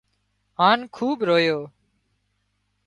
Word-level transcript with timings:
هانَ 0.59 0.79
خوٻ 0.95 1.17
رويو 1.29 1.59